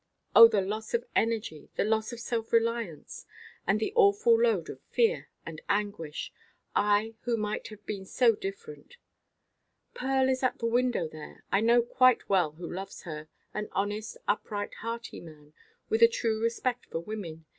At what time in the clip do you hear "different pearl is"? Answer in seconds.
8.35-10.41